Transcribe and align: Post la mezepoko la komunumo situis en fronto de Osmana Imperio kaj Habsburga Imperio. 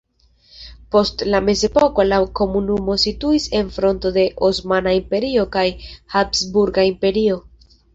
Post 0.95 1.23
la 1.33 1.41
mezepoko 1.49 2.05
la 2.07 2.19
komunumo 2.41 2.97
situis 3.05 3.47
en 3.63 3.71
fronto 3.79 4.15
de 4.19 4.27
Osmana 4.51 4.99
Imperio 5.05 5.49
kaj 5.61 5.71
Habsburga 6.17 6.93
Imperio. 6.95 7.45